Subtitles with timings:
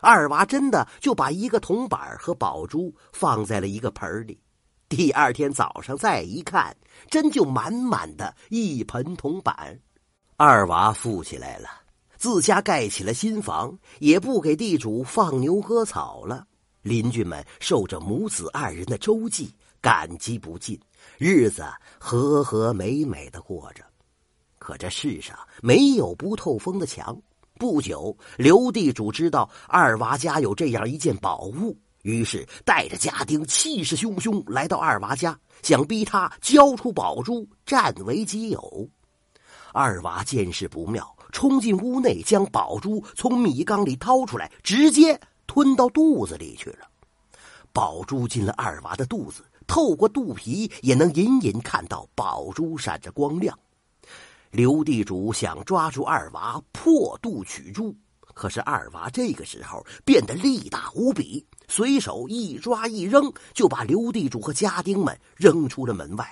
[0.00, 4.40] 二娃真的就把一个铜板和宝珠放在了一个盆里。
[4.88, 6.74] 第二天早上再一看，
[7.10, 9.78] 真就满满的一盆铜板。
[10.36, 11.68] 二娃富起来了，
[12.16, 16.46] 自家盖起了新房，也不给地主放牛割草了。
[16.82, 20.80] 邻居们受着母子二人的周济，感激不尽，
[21.18, 21.66] 日子
[21.98, 23.84] 和和美美的过着。
[24.58, 27.20] 可这世上没有不透风的墙。
[27.58, 38.88] 不久，刘地主知道二娃家有这样一件宝物，于是带着家丁气势汹汹来到二娃家，想逼他交出宝珠，占为己有。
[39.72, 46.88] 二娃见势不妙，冲进屋内，将宝珠从米缸里掏出来，直接吞到肚子里去了。
[47.72, 53.56] 宝珠进了二娃的肚子，透过肚皮也能隐隐看到宝珠闪着光亮。
[54.50, 57.94] 刘地主想抓住二娃破肚取珠，
[58.34, 66.26] 可是二娃这个时候变得力大无比，随手一抓一扔，就把刘地主和家丁们扔出了门外。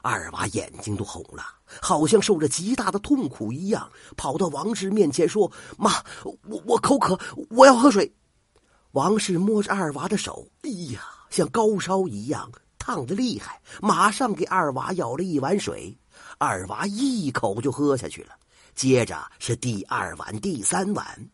[0.00, 1.42] 二娃眼睛都红了，
[1.82, 7.18] 好像受着极大的痛苦一样，跑到王氏面前说：“妈，我我口渴，
[7.50, 8.14] 我要喝水。”
[8.92, 12.50] 王氏摸着二娃的手，哎呀，像高烧一样，
[12.86, 15.92] 烫得厉害，马上给二娃舀了一碗水。
[16.38, 18.30] 二娃一口就喝下去了，
[18.76, 21.28] 接着是第二碗、第三碗。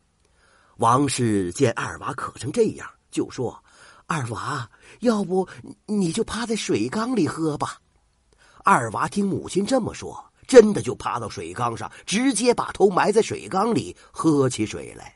[0.79, 3.63] 王氏见二娃渴成这样，就说
[4.09, 4.67] ：“二娃，
[5.01, 5.47] 要不
[5.85, 7.77] 你就趴在水缸里喝吧。”
[8.65, 15.15] 二娃听母亲这么说，真的就趴到水缸上，直接把头埋在水缸里喝起水来。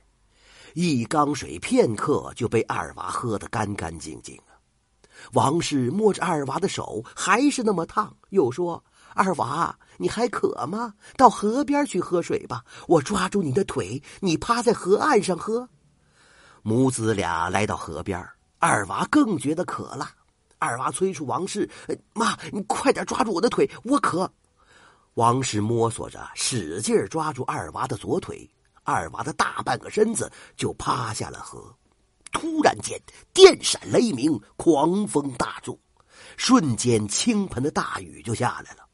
[0.75, 4.56] 一缸水片刻就被二娃喝得干干净净啊！
[5.33, 8.83] 王氏摸着二娃的手，还是那么烫，又说。
[9.15, 10.93] 二娃，你还渴吗？
[11.17, 12.63] 到河边去喝水吧。
[12.87, 15.67] 我抓住你的腿，你趴在河岸上喝。
[16.63, 18.23] 母子俩来到河边，
[18.59, 20.11] 二娃更觉得渴了。
[20.59, 21.69] 二娃催促王氏
[22.13, 24.31] ：“妈，你快点抓住我的腿，我渴。”
[25.15, 28.47] 王氏摸索着，使劲抓住二娃的左腿，
[28.83, 31.75] 二娃的大半个身子就趴下了河。
[32.33, 33.01] 突然间，
[33.33, 35.79] 电闪雷鸣，狂风大作，
[36.37, 38.87] 瞬间倾盆的大雨就下来了。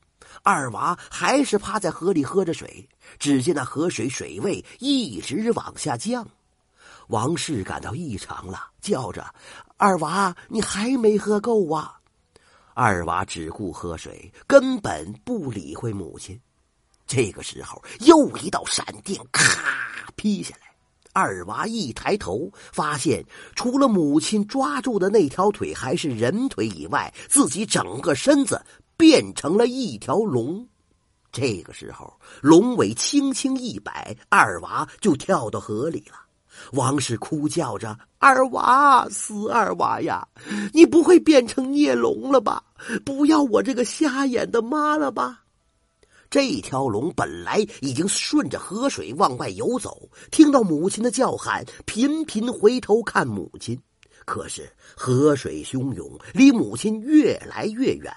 [0.43, 2.88] 二娃还是趴在河里喝着水，
[3.19, 6.26] 只见那河水水位一直往下降。
[7.09, 9.26] 王氏感到异常了，叫着
[9.76, 11.99] ：“二娃，你还没喝够啊！”
[12.75, 16.41] 二娃只顾喝水，根本不理会母亲。
[17.06, 19.62] 这个时候，又一道闪电咔
[20.16, 20.62] 劈下来。
[21.12, 23.25] 二娃一抬头，发现
[23.55, 28.61] 除了母亲抓住的那条腿还是人腿以外，自己整个身子。
[28.95, 30.65] 变成了一条龙，
[31.33, 36.15] 这个时候龙尾轻轻一摆，二娃就跳到河里了。
[36.73, 40.25] 王氏哭叫着：“二娃，死二娃呀！
[40.73, 42.62] 你不会变成孽龙了吧？
[43.05, 45.41] 不要我这个瞎眼的妈了吧？”
[46.32, 53.78] 这条龙本来已经顺着河水往外游走，听到母亲的叫喊，频频回头看母亲。
[54.25, 54.66] 可是
[54.97, 58.10] 河水汹涌，离母亲越来越远。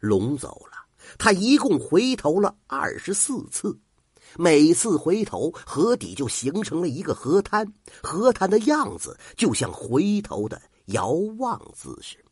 [0.00, 0.76] 龙走了，
[1.16, 3.74] 他一共回头了二十四次，
[4.36, 7.66] 每次回头，河底就形成了一个河滩，
[8.02, 12.22] 河滩的样子就像回头的遥望姿势。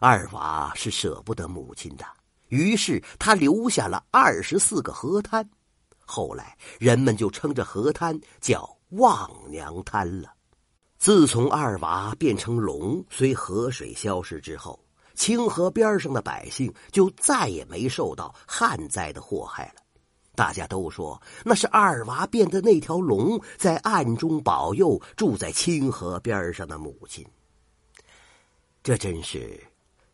[0.00, 2.04] 二娃是舍不得母亲的，
[2.48, 5.48] 于是他留下了二十四个河滩，
[5.98, 10.32] 后来人们就称这河滩叫望娘滩了。
[10.98, 14.78] 自从二娃变成龙，随河水消失之后。
[15.14, 19.80] 清河边上的百姓就再也没受到旱灾的祸害了。
[20.34, 27.24] 大家都说那是二娃变的那条龙在暗中保佑住在清河边上的母亲。
[28.82, 29.62] 这真是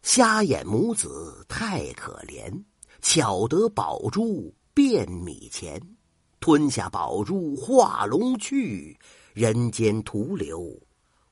[0.02, 2.64] 瞎眼母子太可怜，
[3.02, 5.80] 巧得宝珠变米钱，
[6.40, 8.98] 吞下宝珠化龙去，
[9.34, 10.74] 人间徒留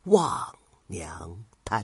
[0.05, 0.55] 望
[0.87, 1.83] 娘滩。